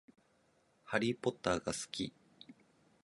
[0.83, 2.11] ハリーポッターが好き